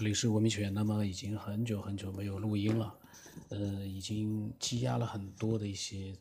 [0.00, 0.72] 这里是文明学院。
[0.72, 2.98] 那么已经很久很久没有录音了，
[3.50, 6.16] 呃，已经积压了很多的一些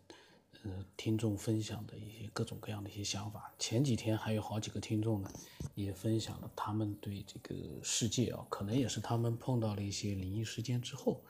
[0.64, 3.54] 呃听众分享的一些各种各样的一些想法。
[3.58, 5.32] 前几天还有好几个听众呢，
[5.76, 11.24] 也分享了他们对这个世界啊，可能也是他们碰到了一些灵异事件之后，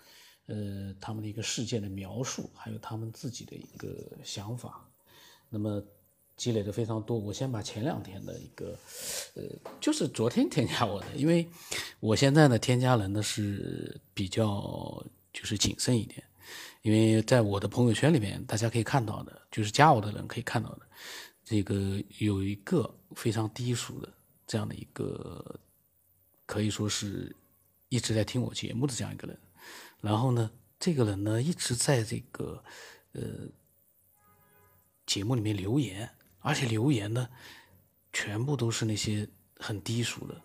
[0.48, 4.90] 呃，他们的一个事件的描述，还有他们自己的一个想法。
[5.50, 5.84] 那么。
[6.40, 8.80] 积累的非常多，我先把前两天的一个，
[9.36, 9.44] 呃，
[9.82, 11.46] 就是昨天添加我的，因为
[12.00, 16.24] 我现在呢添加人呢是比较就是谨慎一点，
[16.82, 20.88] 因为在我的朋友圈里面，大家可以看到的，就是加我的人可以看到的，
[21.43, 24.07] 这个有一个非常低俗的
[24.48, 25.60] 这样的一个，
[26.46, 27.36] 可以说是
[27.90, 29.37] 一直在听我节目的这样一个人，
[30.00, 32.64] 然后呢，这个人呢一直在这个
[33.12, 33.22] 呃
[35.06, 36.09] 节目里面留言。
[36.50, 37.30] 而且留言呢，
[38.12, 40.42] 全部都是那些很低俗的、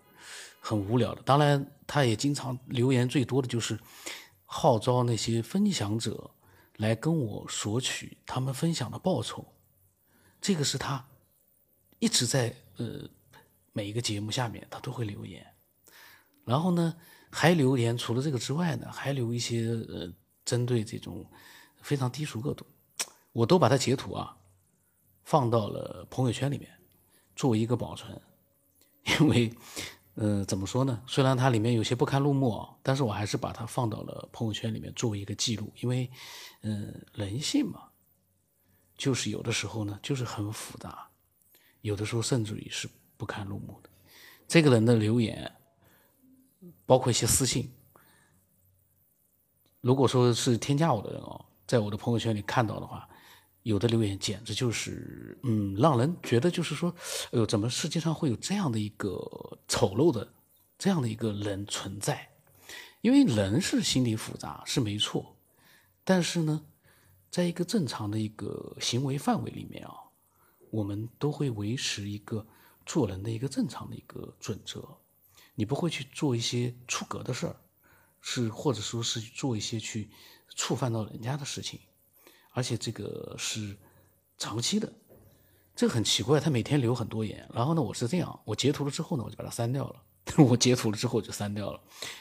[0.59, 1.21] 很无聊的。
[1.23, 3.79] 当然，他也经常留言最多的就是
[4.45, 6.29] 号召那些分享者
[6.77, 9.43] 来跟我索取他们分享的报酬。
[10.39, 11.03] 这个是他
[11.97, 13.09] 一直在呃
[13.73, 15.43] 每一个节目下面他都会留言。
[16.45, 16.95] 然后呢，
[17.31, 20.13] 还留言除了这个之外呢，还留一些呃
[20.45, 21.25] 针对这种
[21.81, 22.63] 非常低俗恶毒，
[23.31, 24.37] 我都把它截图啊。
[25.25, 26.71] 放到了朋友圈里面，
[27.35, 28.21] 作为一个保存，
[29.19, 29.51] 因为，
[30.13, 31.01] 呃，怎么说呢？
[31.07, 35.73] 虽然它里面有些不堪入目，但是我还是把它放到了朋友圈里面作为一个记录。
[35.81, 36.09] 因为，
[36.61, 37.89] 嗯，人性嘛，
[38.95, 41.09] 就是有的时候呢，就是很复杂，
[41.81, 43.89] 有的时候甚至于是不堪入目的。
[44.47, 45.51] 这个人的留言，
[46.85, 47.73] 包括一些私信，
[49.81, 53.09] 如果说是添加我的人哦，在我的朋友圈里看到的话。
[53.65, 56.93] 有的留言简直就是，嗯，让人觉得就是说，
[57.31, 59.09] 哎呦，怎么世界上会有这样的一个
[59.67, 60.31] 丑陋的
[60.77, 62.29] 这样的一个人存在？
[63.01, 65.35] 因为人是心理复杂是没错，
[66.03, 66.63] 但是呢，
[67.31, 69.95] 在一个正常的一个行为范围里面啊，
[70.69, 72.45] 我们都会维持一个
[72.85, 74.99] 做人的一个正常的一个准则，
[75.55, 77.55] 你不会去做一些出格的事儿，
[78.21, 80.11] 是或者说是做一些去
[80.55, 81.79] 触犯到人家的事情。
[82.55, 83.75] 而且这个是
[84.37, 84.91] 长期的，
[85.75, 86.39] 这个很奇怪。
[86.39, 90.01] 他每天留很多言，然后呢，我是这样，我截图了之后呢，我就把它删掉了。
[90.39, 91.79] 我截图了之后就删掉了，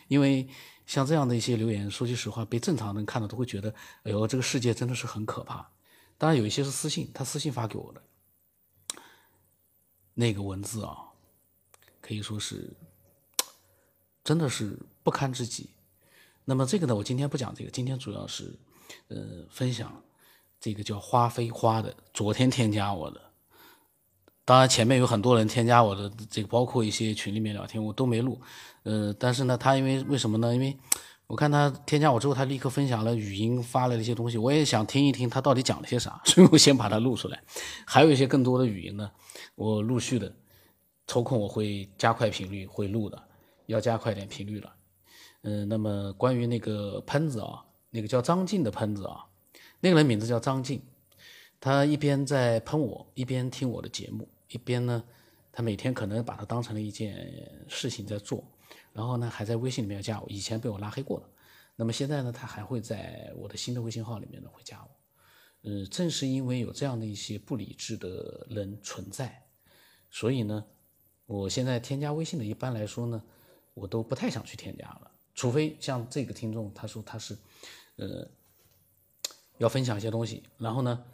[0.08, 0.46] 因为
[0.86, 5.70] 像这样的一些留言，说句实话，被正常人看到都会觉得，哎呦，这个世界真的是很可怕。
[6.18, 8.02] 当然有一些是私信，他私信发给我的
[10.14, 10.98] 那个文字啊，
[12.00, 12.76] 可以说是
[14.24, 15.70] 真的是不堪之极。
[16.44, 18.54] 那么这个呢，我今天不讲这个，今天主要是
[19.08, 20.02] 呃分享。
[20.64, 23.20] 这个叫花非花的，昨天添加我的，
[24.46, 28.40] 当然前面有很多人添加我的，这个包括一些群里面聊天，我都没录，
[28.84, 30.54] 呃，但是呢，他因为为什么呢？
[30.54, 30.74] 因为
[31.26, 37.42] 我看他添加我之后，他立刻分享了语音发了一些东西，我也想听一听他到底讲了些啥，所以我先把它录出来。
[37.84, 39.10] 还有一些更多的语音呢，
[39.56, 40.34] 我陆续的
[41.06, 43.22] 抽空我会加快频率会录的，
[43.66, 44.72] 要加快点频率了。
[45.42, 49.26] 嗯，那么关于那个喷子啊，那个叫张静的喷子啊。
[49.84, 50.80] 那个人名字叫张静，
[51.60, 55.04] 他一边在喷我，一边听我的节目，一边呢，
[55.52, 58.42] 他每天可能把它当成了一件事情在做，
[58.94, 61.28] 然后呢，还在微信里面加我，以前被我拉黑过了，
[61.76, 64.90] 那么现在呢，他还会在我的新的微信号里面呢会加我，
[65.64, 69.44] 嗯，正是因为有这样的一些不理智的人存在，
[70.10, 70.64] 所以呢，
[71.26, 73.22] 我现在添加微信的一般来说呢，
[73.74, 77.36] 我都不太想去添加了，除非像这个听众他说他是，
[77.96, 78.26] 呃。
[79.58, 81.04] 要分享一些东西，然后呢，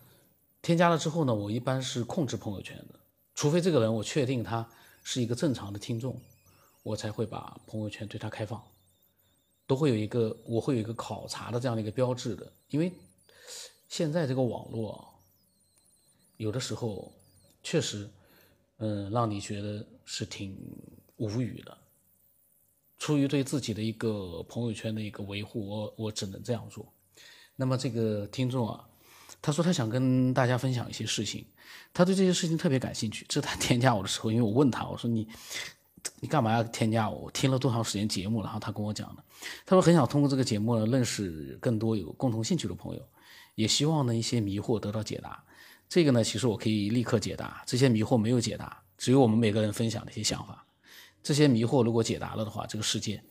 [0.63, 2.99] 添加了之后呢，我一般是控制朋友圈的，
[3.35, 4.69] 除非这个人我确定他
[5.03, 6.21] 是一个正常的听众，
[6.83, 8.63] 我才会把朋友圈对他开放，
[9.67, 12.93] 都会有一个我会有一个考察的这样的一个标志的，因为
[13.89, 15.07] 现在这个网络
[16.39, 17.13] 有的时候
[17.63, 18.09] 确实，
[18.79, 20.57] 嗯，让你觉得是挺
[21.17, 21.77] 无语的，
[22.97, 26.91] 出于对自己的一个朋友圈的一个维护，我我只能这样做。
[27.61, 28.83] 那么这个听众啊，
[29.43, 31.45] 他说他想跟大家分享一些事情，
[31.93, 33.27] 他对这些事情特别感兴趣。
[33.29, 35.29] 这是他添加我的时候，因为我问他，我说你
[36.21, 37.19] 你干嘛要添加我？
[37.27, 38.43] 我听了多长时间节目？
[38.43, 39.23] 然后他跟我讲的，
[39.67, 43.07] 他说很想通过这个节目呢认识更多有共同兴趣的朋友，
[43.57, 45.45] 也希望呢一些迷惑得到解答。
[45.87, 47.63] 这个呢，其实我可以立刻解答。
[47.67, 50.65] 这些迷惑没有解答，只有我们每个人分享的一些想法。
[51.23, 53.23] 这些迷惑如果解答了的话，这个世界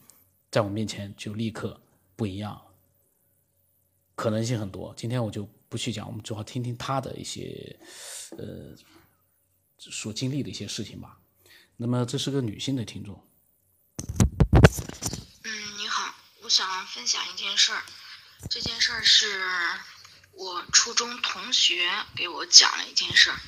[0.52, 1.82] 在我面前就立刻
[2.16, 2.62] 不一样。
[4.20, 7.80] 可能性很多，今天我就不去讲，我们主要听听她的一些，
[8.32, 8.76] 呃，
[9.78, 11.18] 所经历的一些事情吧。
[11.78, 13.16] 那么这是个女性的听众，
[15.46, 17.82] 嗯，你好我想分享一件事儿，
[18.50, 19.42] 这件事儿是
[20.34, 23.40] 我初中同学给我讲了一件事儿。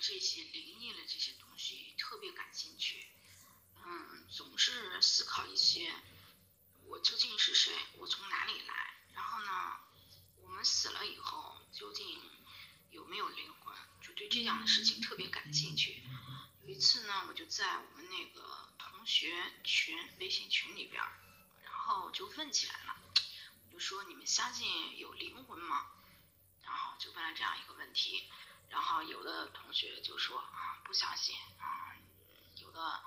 [0.00, 3.04] 这些灵异的这些东西特别感兴趣，
[3.84, 5.92] 嗯，总是思考一些，
[6.86, 8.74] 我究竟是谁，我从哪里来，
[9.12, 9.76] 然后呢，
[10.42, 12.06] 我们死了以后究竟
[12.90, 16.02] 有没有灵魂，就对这样的事情特别感兴趣。
[16.62, 21.02] 有一次呢，我就在我们那个同学群微信群里边，
[21.64, 22.96] 然后就问起来了，
[23.66, 25.90] 我就说你们相信有灵魂吗？
[26.62, 28.30] 然后就问了这样一个问题。
[28.70, 31.96] 然后有的同学就说啊不相信啊，
[32.54, 33.02] 有的，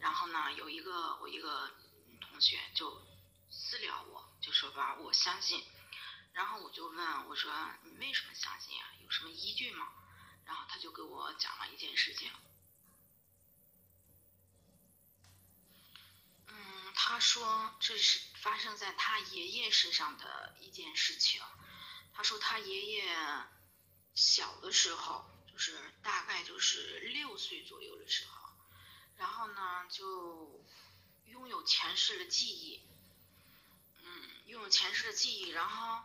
[0.00, 1.70] 然后呢有一个我一个
[2.20, 3.00] 同学就
[3.48, 5.64] 私聊我就说吧我相信，
[6.32, 7.52] 然后我就问我说
[7.84, 8.88] 你为什么相信啊？
[9.04, 9.86] 有什么依据吗？
[10.44, 12.28] 然后他就给我讲了一件事情，
[16.48, 21.40] 嗯，他说这是发生在他爷爷身上的一件事情，
[22.12, 23.08] 他说他爷爷。
[24.14, 28.52] 小的时候，就是大概就是六岁左右的时候，
[29.16, 30.62] 然后呢，就
[31.24, 32.86] 拥有前世的记忆，
[34.02, 35.48] 嗯，拥有前世的记忆。
[35.48, 36.04] 然后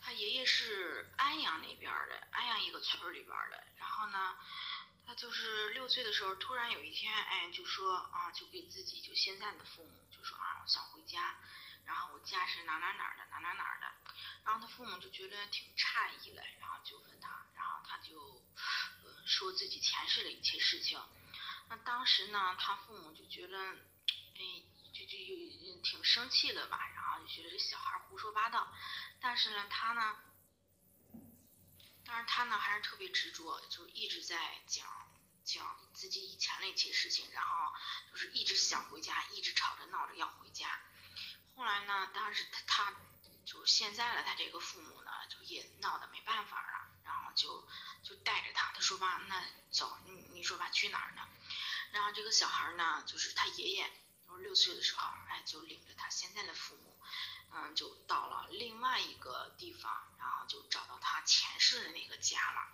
[0.00, 3.64] 他爷爷是安阳那边的，安阳一个村里边的。
[3.76, 4.36] 然后呢，
[5.04, 11.36] 他就是六岁的时候，突然有一天，哎，就说啊，就给自己就现在的父母就说啊，我想家。
[11.86, 13.86] 然后我家是哪哪哪的，哪哪哪的。
[14.44, 18.44] 然后他父母就觉得挺诧异的，然后就问他，然后他就
[19.02, 21.00] 呃说自己前世的一切事情。
[21.68, 24.62] 那当时呢，他父母就觉得，哎，
[24.92, 28.72] 就就有挺生气的吧，然后就觉得这小孩胡说八道。
[29.20, 30.16] 但是呢，他呢，
[32.04, 34.86] 但是他呢还是特别执着，就一直在讲
[35.44, 37.72] 讲自己以前的一些事情，然后
[38.12, 40.68] 就是一直想回家，一直吵着闹着要回家。
[41.60, 42.96] 后来呢，当时他他。
[43.44, 47.66] 就现在了，他这个父母呢，就也闹得没办法了，然后就
[48.04, 51.28] 就带着他，他说吧，那走，你你说吧，去哪儿呢？
[51.90, 53.90] 然后这个小孩呢，就是他爷爷，
[54.28, 56.96] 就是六岁的时候，哎，就领着他现在的父母，
[57.50, 62.68] 嗯，就到了另外一个地方，然后就找到他前世的那个家了。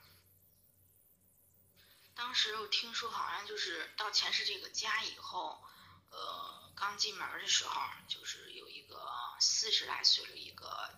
[2.14, 5.64] 当时我听说，好像就是到前世这个家以后，
[6.10, 8.52] 呃，刚进门的时候，就是
[8.86, 9.16] 个。
[9.38, 10.88] 四十来岁的一个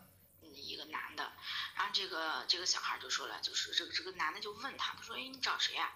[0.41, 1.33] 一个男的，
[1.75, 5.93] 然后这个这个小孩就说了，就是这个这个男的就问他，他说，哎，你找谁呀？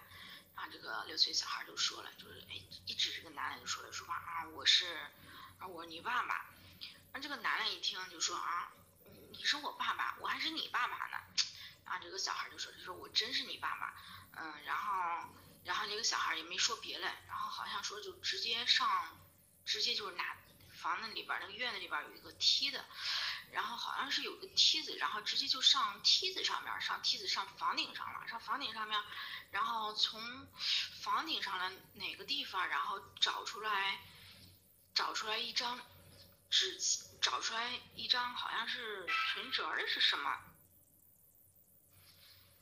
[0.57, 4.87] 然后这个六岁小孩就说了，就是哎，一指这个男的就说了，说吧啊，我是
[5.61, 6.47] 啊，我是你爸爸。
[7.13, 8.73] 然后这个男的一听就说啊，
[9.31, 11.19] 你是我爸爸，我还是你爸爸呢。
[11.85, 13.95] 然后这个小孩就说，他说我真是你爸爸。
[14.35, 15.29] 嗯，然后
[15.63, 19.17] 然后这个小孩也没说别的，然后好像说就直接上，
[19.65, 20.42] 直接就是拿。
[20.83, 22.85] 房子里边那个院子里边有一个梯子，
[23.53, 29.01] 然后好像是有个梯子，然后直接就上梯子上面，上梯子上房顶上了，上房顶上面，
[29.51, 30.21] 然后从
[31.01, 34.01] 房顶上的哪个地方，然后找出来，
[34.95, 35.81] 找出来一张
[36.51, 36.79] 纸，
[37.21, 40.39] 找出来一张好像是存折的是什么，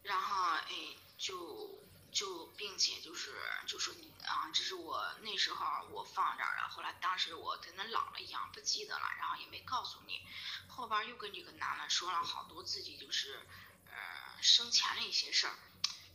[0.02, 0.74] 然后哎
[1.18, 1.80] 就。
[2.12, 3.32] 就并且就是
[3.68, 10.24] 就说你啊，这是我那时候我放这儿了，后来当时我跟他老了一样不记得了，然后也没告诉你。
[10.68, 13.44] 后边又跟这个男的说了好多自己就是
[13.86, 15.54] 呃生前的一些事儿，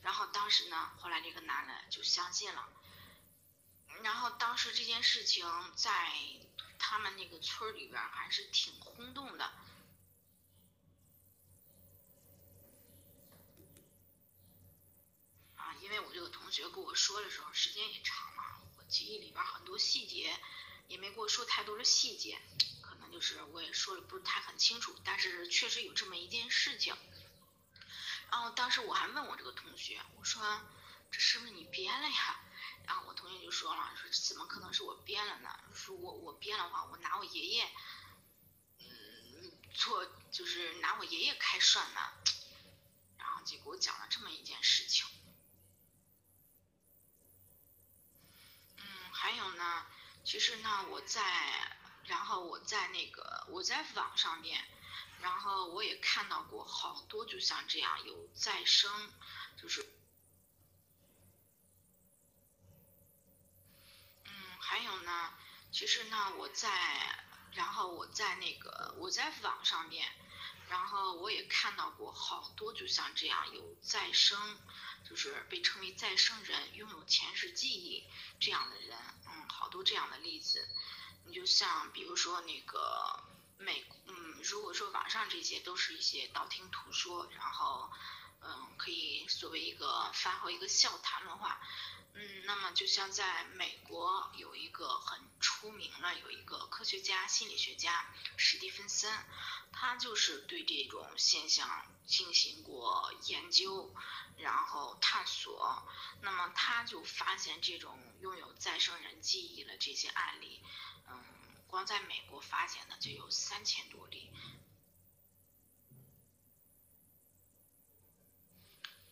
[0.02, 2.70] 然后当时呢，后来这个男的就相信了。
[4.02, 5.46] 然后当时这件事情
[5.76, 6.14] 在
[6.80, 9.52] 他们那个村里边还是挺轰动的。
[15.82, 15.92] 因
[16.64, 20.40] 为我这个同学跟我说的时候时间也长了，我记忆里边很多细节
[20.88, 22.40] 也没给我说太多的细节，
[22.82, 26.96] 可能就是我也说的不是太很清楚，但是确实有这么一件事情。
[28.32, 30.62] 然后当时我还问我这个同学，我说
[31.12, 32.40] 这是不是你编了呀？
[32.86, 35.50] 然后我同学就说了，说怎么可能是我编了呢？
[35.74, 37.70] 说我我编的话，我拿我爷爷，
[38.80, 42.00] 嗯，做就是拿我爷爷开涮呢。
[43.18, 45.06] 然后就给我讲了这么一件事情。
[49.26, 49.84] 还有呢，
[50.24, 51.20] 其实呢，我在，
[52.04, 54.64] 然后我在那个我在网上面，
[55.20, 57.04] 然后我也看到过好。
[57.10, 59.12] 多就像这样有再生，
[59.60, 59.82] 就是，
[64.26, 65.34] 嗯，还有呢，
[65.72, 70.08] 其实呢，我在，然后我在那个我在网上面，
[70.70, 74.60] 然后我也看到过好多就像这样有再生，
[75.08, 78.04] 就是被称为再生人，拥有前世记忆
[78.40, 78.98] 这样的人，
[79.28, 80.68] 嗯，好多这样的例子。
[81.26, 83.24] 你就像比如说那个
[83.58, 87.92] 美，嗯，如果说网上这些都是一些道听途说，然后，
[88.42, 91.60] 嗯，可以作为一个发挥一个笑谈的话，
[92.18, 99.12] 嗯，那么就像在美国有一个很出名的有一个科学家心理学家史蒂芬森，
[99.74, 103.94] 他就是对这种现象进行过研究，
[104.38, 105.86] 然后探索，
[106.22, 110.64] 那么他就发现这种拥有再生人记忆的这些案例。
[111.10, 111.22] 嗯，
[111.68, 114.32] 光在美国发现的就有三千多例，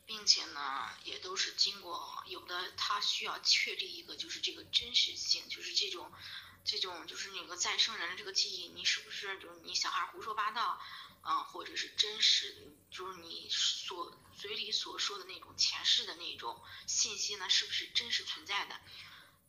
[0.05, 6.12] 并且呢，也都是经过有的，他需要确立一个就是这个真实性，就是这种
[6.65, 10.79] 这种就是那个再生人的这个记忆，你是不是就是你小孩胡说八道
[11.22, 18.79] 啊，或者是真实，就是你所嘴里所说的那种前世的那种信息呢，是不是真实存在的？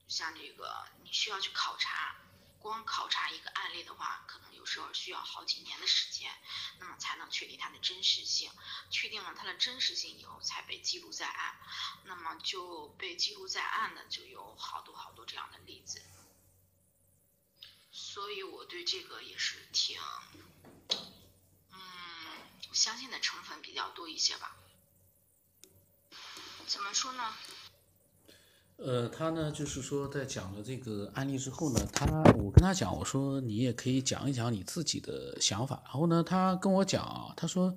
[0.08, 2.16] 像这个，你需要去考察。
[2.60, 6.34] 光考察一个案例的话，可能有时候需要好几年的时间，
[6.78, 8.50] 那么才能确定它的真实性。
[8.90, 11.60] 确定了它的真实性以后，才被记录在案。
[12.04, 16.02] 那么就被记录在案的就有好多好多这样的例子。
[17.92, 20.00] 所以我对这个也是挺，
[21.70, 21.78] 嗯，
[22.72, 24.56] 相信的成分比较多一些吧。
[26.66, 27.36] 怎么说呢？
[28.76, 35.80] 呃，他呢，就是说，在讲了这个案例之后呢，他我跟他讲，我说你也可以讲一讲你自己的想法。
[35.84, 37.74] 然后呢，他跟我讲，他说，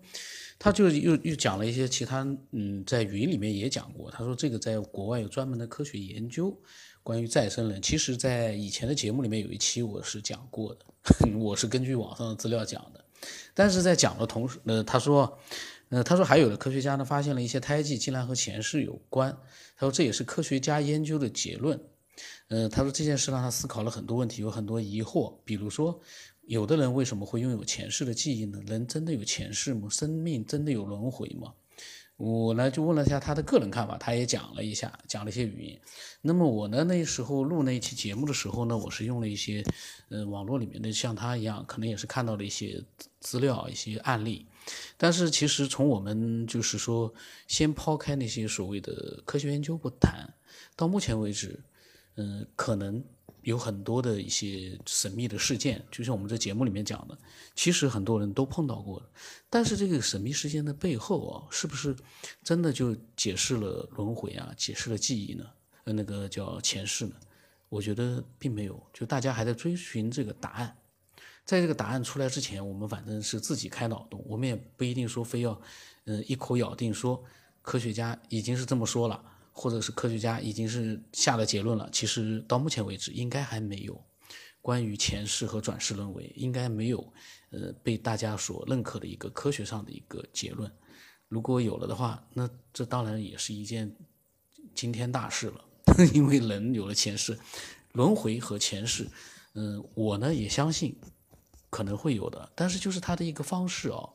[0.58, 4.10] 他就又又讲了一些其他，嗯，在云里面也讲过。
[4.10, 6.60] 他说这个在国外有专门的科学研究，
[7.04, 7.82] 关于再生人。
[7.82, 10.80] 其实，在以前的节目里面有一期我是讲过的，
[11.38, 13.06] 我是根据网上的资料讲的。
[13.54, 15.40] 但是在讲的同时，呃，他说。
[15.90, 19.32] 呃，他说还有的科学家呢发现了一些胎记竟然和前世有关，
[19.78, 21.80] 他说这也是科学家研究的结论。
[22.50, 26.00] 呃，他说这件事让他思考了很多问题，有很多疑惑，比如说，
[26.48, 28.60] 有的人为什么会拥有前世的记忆呢？
[28.66, 29.88] 人真的有前世吗？
[29.90, 31.54] 生命真的有轮回吗？
[32.18, 35.80] 我呢就问了一下他的个人看法，他也讲了一下，讲了一些语音。
[36.22, 39.64] 那么我呢那时候录那一期节目的时候呢，我是用了一些，
[40.10, 42.84] 呃，网络里面的像他一样，可能也是看到了一些
[43.20, 44.48] 资料、一些案例。
[44.98, 47.14] 但是其实从我们就是说，
[47.48, 50.28] 先抛开那些所谓的科学研究不谈，
[50.76, 51.60] 到目前为止，
[52.16, 53.04] 嗯，可能
[53.44, 57.18] 有很多的一些神秘的事件，就像我们这节目里面讲的，
[57.56, 59.02] 其实很多人都碰到过
[59.50, 61.96] 但是这个神秘事件的背后啊，是不是
[62.44, 65.46] 真的就解释了轮回啊，解释了记忆呢？
[65.86, 67.14] 呃，那个叫前世呢？
[67.70, 70.76] 我觉得并没有，就大家还在追寻这个答案。
[71.48, 75.60] 在这个答案出来之前，我们反正是自己开脑洞，我们也不一定说非要，
[76.04, 77.24] 嗯，一口咬定说
[77.62, 79.24] 科学家已经是这么说了，
[79.54, 81.90] 或者是科学家已经是下了结论了。
[81.90, 84.04] 其实到目前为止，应该还没有
[84.62, 87.14] 关于前世和转世轮回，应该没有，
[87.52, 90.70] 呃，被大家所认可的一个科学上的一个结论。
[91.30, 93.96] 如果有了的话，那这当然也是一件
[94.76, 95.64] 惊天大事了，
[96.14, 97.40] 因为人有了前世，
[97.94, 99.08] 轮回和前世，
[99.54, 100.94] 嗯，我呢也相信。
[101.70, 104.10] 可能会有的，但是就是他的一个方式哦，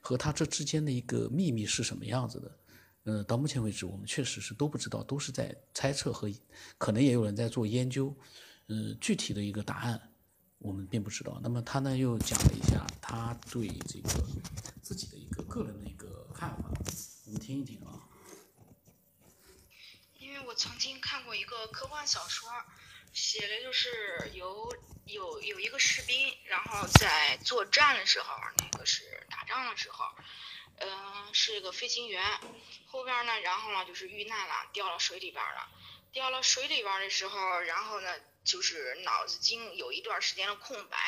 [0.00, 2.58] 和他这之间的一个秘密是什么样子的？
[3.04, 6.30] 嗯，到目前为止，我们确实是都不知道，都是在猜测和
[6.78, 8.16] 可能也有人在做研究。
[8.68, 10.00] 嗯，具体的一个答案
[10.58, 11.40] 我们并不知道。
[11.42, 14.08] 那么他呢又讲了一下他对这个
[14.80, 16.70] 自己的一个个人的一个看法，
[17.26, 17.98] 我们听一听啊。
[20.20, 22.48] 因为我曾经看过一个科幻小说。
[23.12, 24.74] 写的就是有
[25.06, 30.04] 有有一个士兵，然后在作战的时候，那个是打仗的时候，
[30.78, 32.22] 嗯，是一个飞行员，
[32.86, 35.68] 后边呢，然后呢就是遇难了，掉到水里边了，
[36.12, 38.08] 掉到水里边的时候，然后呢。
[38.44, 40.98] 就是脑子经有一段时间的空白，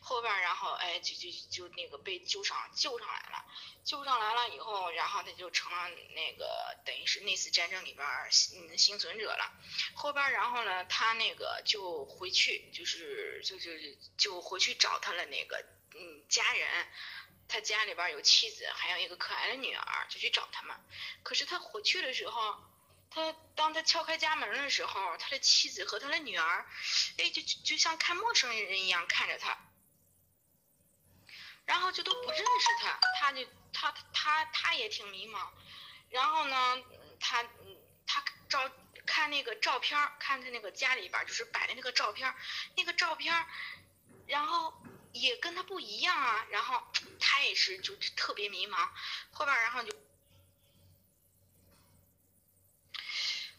[0.00, 3.44] 后边然后哎就就就那个被救上救上来了，
[3.84, 8.06] 救上来了以后，然后他就成了那个等于是那次战争里边
[8.54, 9.52] 嗯幸存者了。
[9.94, 13.70] 后边然后呢，他那个就回去，就是就就
[14.18, 15.64] 就回去找他的那个
[15.94, 16.86] 嗯家人，
[17.48, 20.76] 他家里边有妻子，还有一个可爱的女儿，就去找他们。
[21.22, 22.73] 可是他回去的时候。
[23.14, 26.66] 他当他敲开家门的时候，他的妻子和他的女儿，
[27.18, 29.56] 哎，就就像看陌生人一样看着他。
[31.64, 35.48] 然后就都不认识他，他就他他他也挺迷茫。
[36.10, 36.82] 然后呢，
[37.20, 37.44] 他
[38.04, 38.68] 他照
[39.06, 42.34] 看那个照片，看他那个家里边就是摆的那个照片，
[42.76, 43.46] 那个照片，
[44.26, 44.74] 然后
[45.12, 46.44] 也跟他不一样啊。
[46.50, 46.82] 然后
[47.20, 48.88] 他也是就特别迷茫。
[49.30, 50.03] 后边然后就。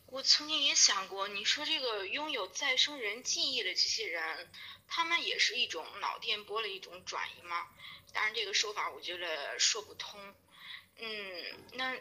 [0.08, 4.50] 我曾经也想过，你说这个拥有再生人记忆的这些人，
[4.88, 7.68] 他们也是一种脑电波的一种转移吗？
[8.14, 10.36] 当然，这个说法我觉得说不通。
[10.98, 11.98] 嗯，那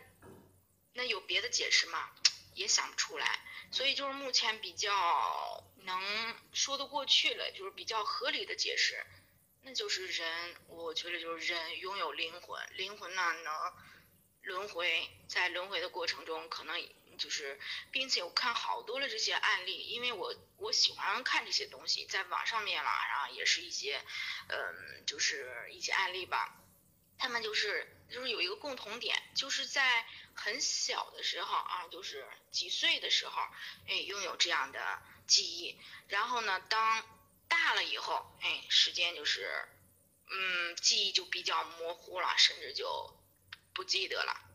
[0.93, 2.11] 那有别的解释吗？
[2.55, 3.41] 也想不出来。
[3.73, 9.05] 所以就是目前比较能说得过去了，就是比较合理的解释，
[9.63, 13.73] 那就是人，我觉得就是人拥有灵魂，灵魂呢能
[14.43, 16.81] 轮回，在轮回的过程中可能。
[17.19, 17.59] 就是，
[17.91, 24.05] 并且我看好多的这些案例，因为我我喜欢看这些东西，在网上面了，然后也是一些，
[24.49, 26.61] 嗯，就是一些案例吧。
[27.17, 30.05] 他们就是就是有一个共同点，就是在
[30.35, 33.41] 很小的时候啊，就是几岁的时候，
[33.89, 35.79] 哎，拥有这样的记忆。
[36.09, 37.05] 然后呢，当
[37.49, 39.69] 大了以后，哎，时间就是，
[40.29, 43.17] 嗯，记忆就比较模糊了，甚至就
[43.73, 44.54] 不记得了。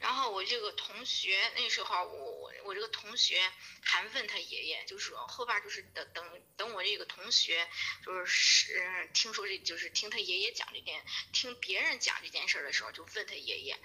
[0.00, 3.38] 然后我这个同学那时候，我我我这个同学
[3.82, 7.68] 还问他爷爷，就是说后边就是等等等我这个同学，
[8.04, 11.04] 就是听说这就是听他爷爷讲这件，
[11.34, 13.78] 听别人讲这件事的时候，就问他爷爷，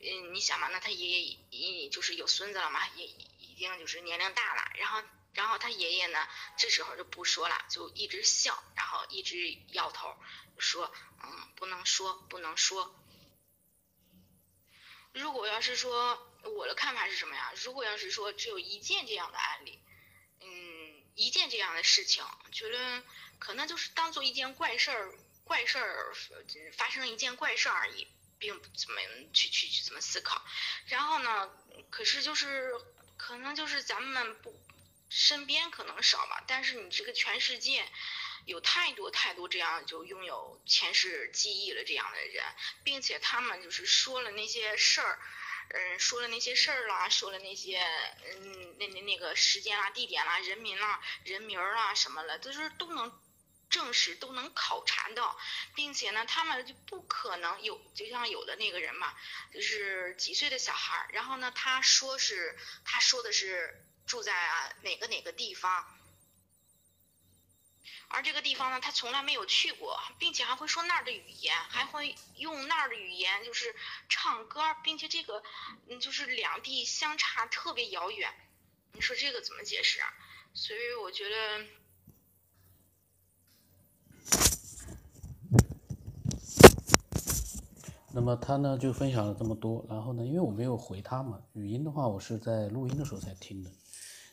[0.00, 5.00] 嗯，你想嘛，那他爷爷已就是有孙子了嘛，也已经就是年龄大了，然后
[5.34, 10.16] 然后他爷爷呢，这时候就不说了，就一直笑，然后一直摇头，
[10.58, 12.92] 说，嗯，不能说，不能说。
[15.12, 17.52] 如果要是说我的看法是什么呀？
[17.64, 19.78] 如果要是说只有一件这样的案例，
[20.40, 23.02] 嗯，一件这样的事情，觉得
[23.38, 25.12] 可能就是当做一件怪事儿，
[25.44, 26.14] 怪事儿
[26.76, 28.06] 发生了一件怪事儿而已，
[28.38, 29.00] 并不怎么
[29.32, 30.44] 去去去怎么思考。
[30.86, 31.50] 然后呢，
[31.90, 32.72] 可是就是
[33.16, 34.54] 可能就是咱们不
[35.08, 37.86] 身边可能少吧，但是你这个全世界。
[38.46, 42.44] 有太多太多这样就拥有前世记忆了这样的人，
[42.84, 45.18] 并且他们就是说了那些事儿，
[45.70, 47.80] 嗯，说了那些事儿啦，说了那些
[48.40, 53.12] 嗯那那那个时间啦、地点啦、人民啦、人名儿啦什么了，都是都能
[53.68, 55.38] 证实、都能考察到，
[55.76, 59.14] 并且呢，他们就不可能有，就像有的那个人嘛，
[59.54, 65.99] 就是几岁的小孩儿，然后呢，他说是他说的是住在啊哪个哪个地方。
[68.12, 73.72] 而这个地方呢，他从来没有去过，并且还会说那儿的语言，还会用那儿的语言就是
[74.08, 75.40] 唱歌，并且这个，
[75.88, 78.28] 嗯，就是两地相差特别遥远，
[78.92, 80.12] 你说这个怎么解释啊？
[80.52, 81.64] 所以我觉得，
[88.12, 93.70] 那么他呢就分享了这么多，然后呢，因为我没有回他嘛，语音的话我是在录音的时候才听的。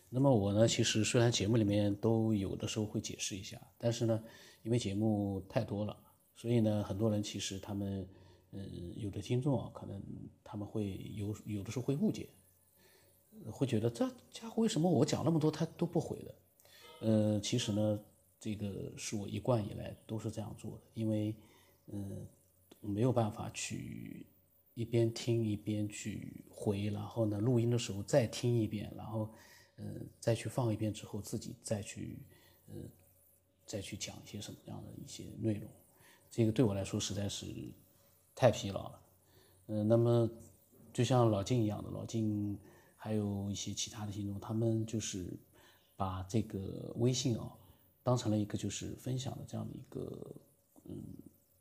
[0.09, 4.23] 那么我呢，其实虽然节目里面都有的时候会解释一下，但是呢，
[4.63, 5.97] 因为节目太多了，
[6.33, 8.07] 所以呢，很多人其实他们，
[8.51, 10.01] 嗯，有的听众啊，可能
[10.45, 12.29] 他们会有有的时候会误解，
[13.51, 16.35] 会觉得这家伙为什么我讲那么多他都不回的？
[17.01, 17.99] 呃，其实呢，
[18.39, 21.35] 这个是我一贯以来都是这样做的，因为，
[21.87, 22.25] 嗯，
[22.79, 24.25] 没有办法去
[24.73, 29.29] 一边听一边去回，然后呢，录音的时候再听一遍，然后。
[29.77, 29.85] 呃，
[30.19, 32.17] 再去放一遍之后，自己再去，
[32.67, 32.75] 呃，
[33.63, 35.69] 再去讲一些什么样的一些内容，
[36.31, 37.45] 这个对我来说实在是
[38.33, 39.01] 太疲劳了。
[39.67, 40.27] 嗯，那么
[40.91, 42.57] 就像老金一样的，老金
[42.95, 45.27] 还有一些其他的听众，他们就是
[45.95, 47.55] 把这个微信啊
[48.01, 50.35] 当成了一个就是分享的这样的一个
[50.85, 51.03] 嗯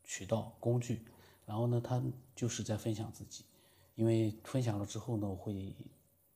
[0.04, 1.04] 渠道工具，
[1.44, 2.02] 然后呢，他
[2.34, 3.44] 就是在分享自己，
[3.94, 5.74] 因为分享了之后呢，我会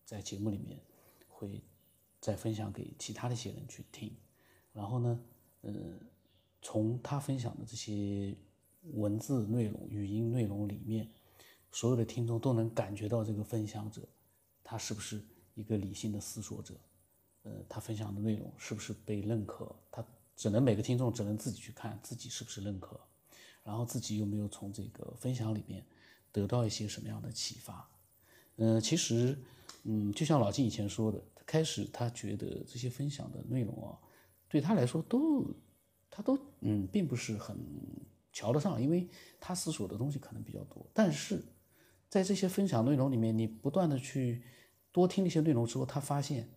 [0.05, 0.79] 在节目里面
[1.27, 1.59] 会。
[2.21, 4.15] 再分享给其他的一些人去听，
[4.73, 5.21] 然后呢，
[5.63, 5.73] 呃，
[6.61, 8.37] 从他分享的这些
[8.93, 11.09] 文字内容、语音内容里面，
[11.73, 14.03] 所有的听众都能感觉到这个分享者，
[14.63, 15.21] 他是不是
[15.55, 16.75] 一个理性的思索者？
[17.43, 19.75] 呃，他分享的内容是不是被认可？
[19.91, 20.05] 他
[20.37, 23.01] 只能每个听众只能自己去看自己是不是认可，
[23.63, 25.85] 然后自己有没有从这个分享里面
[26.31, 27.89] 得到一些什么样的启发？
[28.57, 29.39] 嗯，其实，
[29.83, 31.23] 嗯，就像老金以前说的。
[31.47, 33.99] 开始，他觉得这些分享的内容啊，
[34.49, 35.53] 对他来说都，
[36.09, 37.59] 他都嗯，并不是很
[38.33, 39.09] 瞧得上，因为
[39.41, 40.89] 他思索的东西可能比较多。
[40.95, 41.43] 但是，
[42.09, 44.45] 在这些分享内容里面，你不断的去
[44.93, 46.49] 多听一些内容之后，他发现，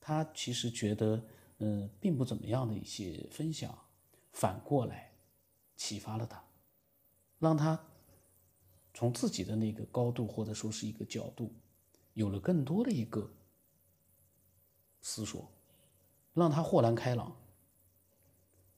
[0.00, 1.24] 他其实觉得
[1.58, 3.78] 嗯，并不怎么样的一些分享，
[4.32, 5.12] 反过来，
[5.76, 6.44] 启发了他，
[7.38, 7.80] 让他
[8.92, 11.54] 从自己的那个高度或者说是一个角度，
[12.14, 13.30] 有了更多的一个
[15.00, 15.48] 思索，
[16.32, 17.36] 让他豁然开朗。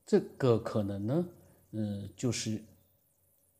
[0.05, 1.29] 这个可能呢，
[1.70, 2.62] 嗯，就是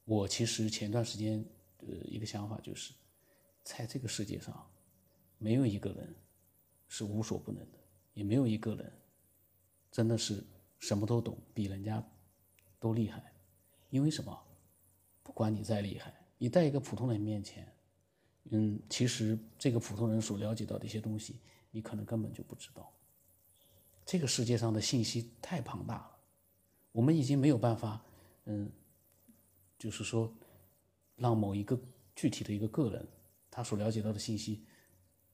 [0.05, 1.45] 我其实前段时间
[1.79, 2.93] 呃一个想法就是，
[3.63, 4.69] 在这个世界上，
[5.39, 6.15] 没有一个人
[6.89, 7.79] 是无所不能的，
[8.15, 8.93] 也没有一个人
[9.91, 10.45] 真的是
[10.79, 12.03] 什么都懂，比人家
[12.79, 13.33] 都厉害。
[13.91, 14.43] 因为什么？
[15.23, 17.67] 不管你再厉害，你在一个普通人面前，
[18.51, 22.93] 嗯，其实这个普通人所了解到的一些东西，你可能根本就不知道。
[24.05, 26.17] 这个世界上的信息太庞大了，
[26.93, 28.05] 我们已经没有办法，
[28.45, 28.71] 嗯，
[29.79, 30.33] 就是说，
[31.17, 31.79] 让某一个
[32.15, 33.07] 具体的一个个人，
[33.51, 34.65] 他所了解到的信息，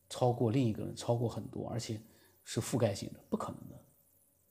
[0.08, 2.00] 超过另一个人，超过很多，而且
[2.44, 3.84] 是覆盖性的，不可能的，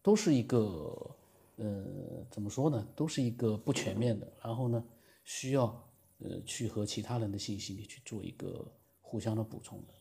[0.01, 1.17] 都是一个。
[1.57, 2.87] 呃，怎么说呢？
[2.95, 4.83] 都是一个不全面的，然后呢，
[5.23, 5.90] 需要
[6.23, 9.93] 呃去和其他人的信息里去做一个互相的补充的，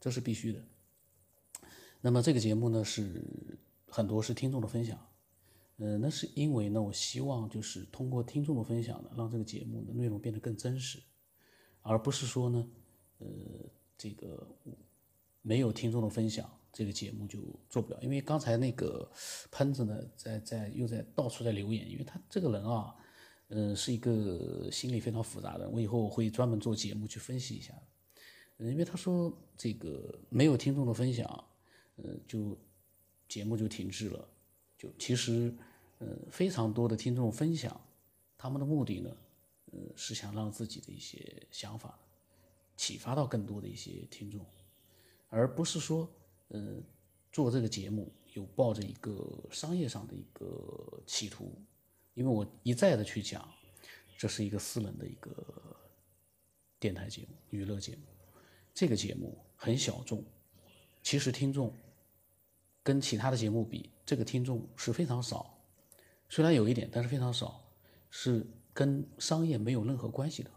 [0.00, 0.64] 这是必须的。
[2.00, 3.22] 那么这个节目呢，是
[3.86, 4.98] 很多是听众的分享，
[5.78, 11.02] 呃，那是因为呢，我希望就是通过听众的分享呢，让这个节目的内容变得更真实，
[11.82, 12.68] 而不是说呢，
[13.18, 13.26] 呃，
[13.98, 14.46] 这个
[15.42, 16.50] 没有听众的分享。
[16.72, 19.10] 这个节目就做不了，因为刚才那个
[19.50, 22.94] 喷子呢，在在又在到处在留言，因为他这个人啊，
[23.48, 27.72] 嗯，是一个心理非常复杂的，我以后会专门做节目去分析一下。
[28.58, 31.44] 嗯，因为他说这个没有听众的分享，
[31.96, 32.58] 嗯，就
[33.28, 34.28] 节目就停滞了。
[34.76, 35.54] 就其实，
[36.00, 37.80] 嗯，非常多的听众分享，
[38.36, 39.16] 他们的目的呢，
[39.72, 41.98] 嗯，是想让自己的一些想法
[42.76, 44.44] 启发到更多的一些听众，
[45.28, 46.08] 而不是说。
[46.50, 46.80] 嗯，
[47.32, 51.60] 做这个节目有抱着一个商业上的一个企图，
[52.16, 53.48] 因为我一再的去讲，
[54.18, 55.30] 这是一个私人的一个
[56.80, 58.02] 电台节目、娱乐节目，
[58.74, 60.24] 这个节目很小众，
[61.02, 61.72] 其实听众
[62.82, 65.56] 跟其他的节目比，这个听众是非常少，
[66.28, 67.62] 虽然有一点，但是非常少，
[68.10, 70.50] 是跟商业没有任何关系的。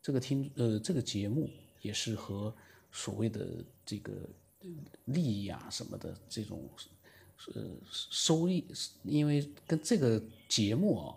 [0.00, 2.54] 这个听呃，这个节目也是和
[2.92, 4.12] 所谓的这个。
[5.06, 6.68] 利益啊什么的这种，
[7.54, 8.64] 呃收益，
[9.02, 11.16] 因为跟这个节目啊，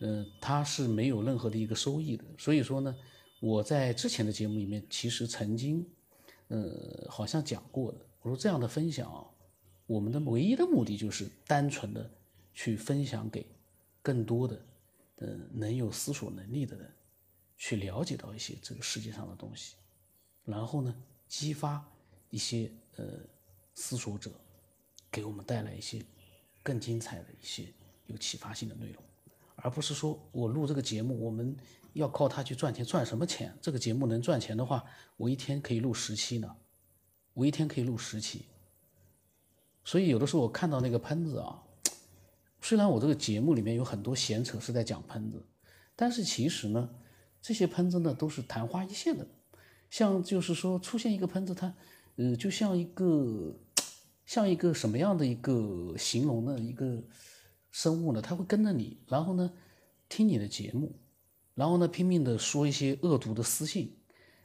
[0.00, 2.94] 呃它是没有任何的一个收益的，所以说呢，
[3.40, 5.86] 我在之前的节目里面其实曾经，
[6.48, 9.26] 呃好像讲过的，我说这样的分享啊，
[9.86, 12.10] 我们的唯一的目的就是单纯的
[12.54, 13.46] 去分享给
[14.02, 14.64] 更多的，
[15.16, 16.90] 呃能有思索能力的人，
[17.56, 19.76] 去了解到一些这个世界上的东西，
[20.44, 20.94] 然后呢
[21.28, 21.86] 激发。
[22.32, 23.04] 一些呃
[23.74, 24.30] 思索者，
[25.10, 26.04] 给我们带来一些
[26.62, 27.72] 更精彩的一些
[28.06, 29.02] 有启发性的内容，
[29.56, 31.56] 而不是说我录这个节目，我们
[31.94, 33.56] 要靠它去赚钱，赚什么钱？
[33.60, 34.84] 这个节目能赚钱的话，
[35.16, 36.56] 我一天可以录十期呢，
[37.34, 38.46] 我一天可以录十期。
[39.84, 41.62] 所以有的时候我看到那个喷子啊，
[42.60, 45.44] 虽然我这个节目里面有很多闲扯是在讲喷子，
[45.96, 46.90] 但是其实呢，
[47.42, 49.26] 这些喷子呢都是昙花一现的，
[49.88, 51.74] 像就是说出现一个喷子他。
[52.16, 53.56] 呃，就像一个，
[54.30, 56.56] 像一个什么样的一个形容呢？
[56.56, 57.02] 一个
[57.72, 58.22] 生物呢？
[58.22, 59.52] 它会跟着你，然后呢，
[60.08, 60.92] 听你的节目，
[61.56, 63.92] 然后呢，拼命的说一些恶毒的私信，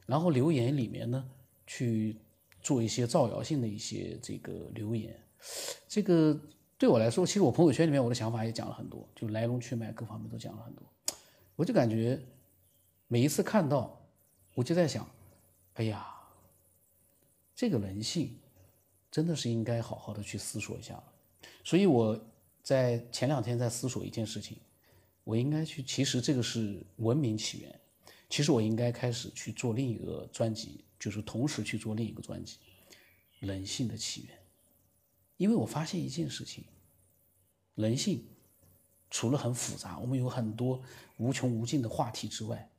[0.08, 1.24] 然后留言里面呢，
[1.68, 2.18] 去
[2.64, 5.16] 做一些造谣性的一些这个留言。
[5.88, 6.36] 这个
[6.80, 10.84] 对我来说，其实我朋友圈里面我的想法也讲了很多，就来龙去脉各方面都讲了很多。
[11.56, 12.20] 我就感觉
[13.08, 14.02] 每一次看到，
[14.56, 15.08] 我就在想，
[15.76, 16.12] 哎呀。
[17.58, 18.36] 这个人性，
[19.16, 21.04] 真的是应该好好的去思索一下了。
[21.64, 22.20] 所以我
[22.62, 24.58] 在前两天在思索一件事情，
[25.24, 27.80] 我应该去，其实这个是文明起源，
[28.30, 32.58] 其实我应该开始去做另一个专辑，就是同时去做另一个专辑，
[33.40, 34.38] 人性的起源。
[35.38, 36.66] 因为我发现一件事情，
[37.76, 38.22] 人性
[39.10, 40.84] 除了很复杂，我们有很多
[41.16, 42.70] 无穷无尽的话题之外，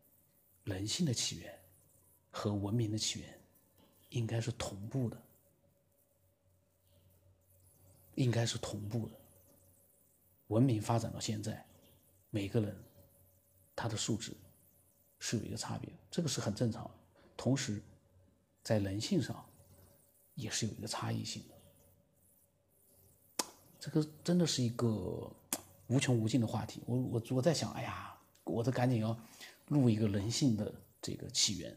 [0.65, 1.59] 人性的起源
[2.31, 3.41] 和文明的起源。
[4.11, 5.21] 应该是同步的，
[8.17, 9.15] 应该是同步的。
[10.49, 11.65] 文明发展到现在，
[12.31, 12.77] 每个人
[13.75, 14.37] 他的素质
[15.21, 16.91] 是有一个差别，这个是很正常的。
[17.37, 17.81] 同时，
[18.63, 19.43] 在人性上
[20.35, 21.55] 也是有一个差异性的。
[23.79, 25.33] 这个真的是一个
[25.87, 26.83] 无穷无尽的话题。
[26.87, 29.17] 我我我在想，哎呀，我得赶紧要
[29.69, 31.77] 录一个人性的这个起源。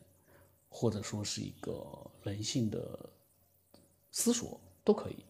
[0.71, 3.09] 或者说是一个人性的
[4.11, 5.25] 思索都可以，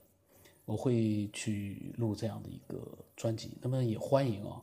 [0.70, 3.58] 我会去录这样的一个专辑。
[3.60, 4.62] 那么也欢迎啊，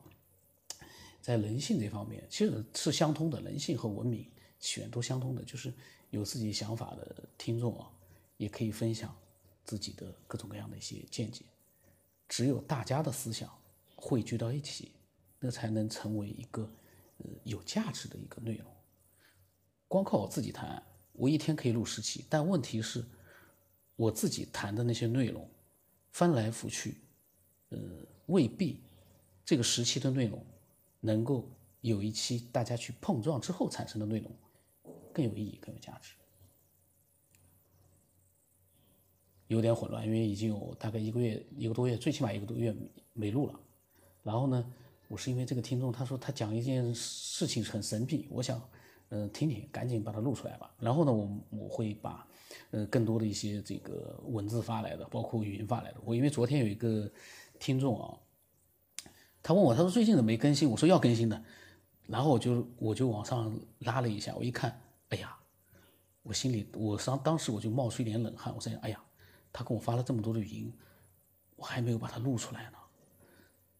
[1.21, 4.25] 在人性这方面其实是相通的，人性和文明
[4.61, 5.75] 起源都相通的，就是
[6.11, 7.91] 有自己想法的听众啊，
[8.37, 9.13] 也可以分享
[9.65, 11.45] 自己的各种各样的一些见解。
[12.29, 13.51] 只有大家的思想
[13.97, 14.93] 汇聚到一起，
[15.41, 16.71] 那才能成为一个
[17.19, 18.73] 呃有价值的一个内容。
[19.89, 20.81] 光靠我自己谈，
[21.15, 23.05] 我一天可以录十期，但问题是，
[23.97, 25.49] 我自己谈的那些内容，
[26.17, 26.97] 翻来覆去，
[27.69, 27.79] 呃，
[28.25, 28.81] 未必
[29.45, 30.43] 这个时期的内容
[30.99, 31.47] 能够
[31.83, 34.33] 有一期大家去碰撞之后产生的内容
[35.13, 36.15] 更有意义、更有价值。
[39.49, 42.75] 有点混乱，因为已经有大概一个月、一个多月，最起码一个多月
[43.13, 43.61] 没录了。
[44.23, 44.73] 然后呢，
[45.09, 48.59] 我是因为这个听众他说他讲一件事情很神秘，我想。
[49.11, 50.75] 嗯，听听，赶紧把它录出来吧。
[50.81, 52.27] 然后呢，我我会把，
[52.71, 55.99] 呃，更多的一些这个文字发来的，包括语音发来的。
[56.05, 57.11] 我因为昨天有一个
[57.59, 58.19] 听众啊，
[59.43, 60.69] 他问我，他说最近怎么没更新？
[60.69, 61.43] 我说要更新的。
[62.07, 65.37] 然后我就我就往上拉了一下，我一看，哎呀，
[66.23, 68.55] 我心里我当当时我就冒出一点冷汗。
[68.55, 69.03] 我在想，哎呀，
[69.53, 70.73] 他给我发了这么多的语音，
[71.57, 72.79] 我还没有把它录出来呢。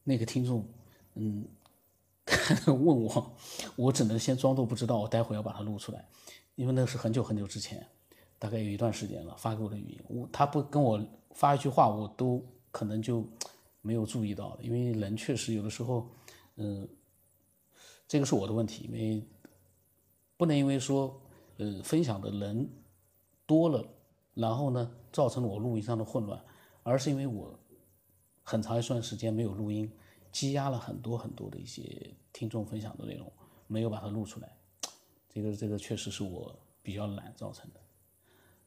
[0.05, 0.69] 那个听众，
[1.15, 1.47] 嗯。
[2.67, 3.37] 问我，
[3.77, 6.05] 我只能先装作不知道，我待会要把它录出来，
[6.57, 7.87] 因为那是很久很久之前，
[8.39, 11.01] 大概有一段时间了，发给我的语音，我他不跟我
[11.33, 13.25] 发一句话，我都可能就
[13.81, 16.09] 没有注意到，因为人确实有的时候，
[16.57, 16.89] 嗯，
[18.07, 19.23] 这个是我的问题，因为
[20.37, 21.21] 不能因为说，
[21.59, 22.69] 呃，分享的人
[23.47, 23.85] 多了，
[24.35, 26.43] 然后呢，造成了我录音上的混乱，
[26.83, 27.59] 而是因为我
[28.43, 29.91] 很长一段时间没有录音。
[30.33, 33.33] 积压了很多很多的一些听众分享的内容，
[33.69, 34.55] 没有把它录出来，
[35.31, 37.81] 这个这个确实是我比较懒造成的。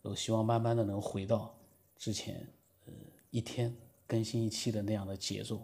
[0.10, 1.56] 我希望慢慢的能回到
[1.96, 2.48] 之前，
[2.88, 2.94] 呃，
[3.30, 3.76] 一天
[4.08, 5.64] 更新一期的那样的节奏，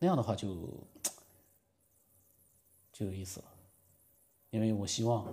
[0.00, 0.68] 那样的话就
[2.92, 3.46] 就有意思了。
[4.50, 5.32] 因为我希望，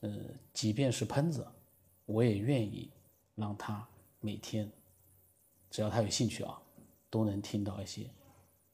[0.00, 0.18] 呃，
[0.52, 1.46] 即便是喷子，
[2.04, 2.90] 我也愿意
[3.36, 3.86] 让他
[4.20, 4.70] 每天，
[5.70, 6.60] 只要他有兴趣啊，
[7.08, 8.10] 都能听到一些。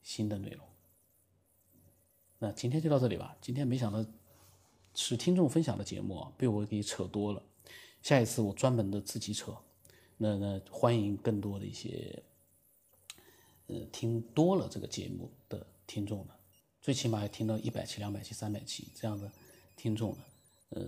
[0.02, 0.62] 新的内容，
[2.38, 3.34] 那今天就到这里吧。
[3.40, 4.04] 今天没想到
[4.94, 7.42] 是听众分享的节目啊，被我给扯多了。
[8.04, 9.52] 下一次我专门的自己扯。
[10.16, 12.22] 那那欢迎更多的一些，
[13.66, 16.34] 呃，听多了这个节目的听众呢，
[16.80, 19.28] 最起码要听到一百期、两百期、三百期这样的
[19.74, 20.18] 听众呢，
[20.68, 20.82] 呃，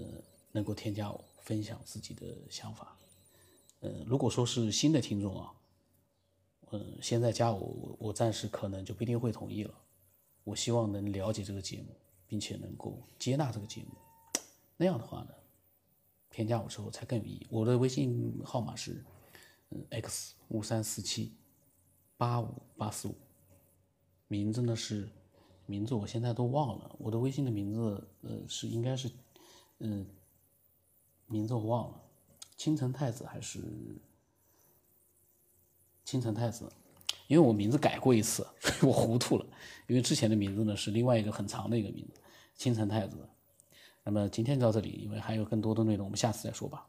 [0.52, 2.96] 能够添加我分享自己的想法。
[3.81, 5.52] 呃，如果说是新的听众啊。
[6.72, 9.72] 嗯，现在加，我我暂时可能就不一定会同意了。
[10.42, 11.94] 我希望能了解这个节目，
[12.26, 13.92] 并且能够接纳这个节目，
[14.76, 15.29] 那样的话呢，
[16.37, 17.46] 添加我之后才更有意义。
[17.49, 19.03] 我的微信号码是
[19.70, 21.33] 嗯 x 五三四七
[22.18, 23.14] 八五八四五，
[24.29, 25.09] 名字呢是
[25.64, 29.11] 名字我现在都忘了，我的微信的名字呃是应该是
[29.79, 30.07] 嗯
[31.27, 32.03] 名字我忘了，
[32.59, 33.62] 青城太子还是？
[36.05, 36.70] 青城太子，
[37.29, 38.46] 因为我名字改过一次，
[38.87, 39.46] 我糊涂了。
[39.88, 42.20] 因为之前的名字呢是另外一个很长的一个名字，
[42.55, 43.27] 青城太子。
[44.07, 46.87] 那么今天就到这里，因为还有更多的内容，我们下次再说吧。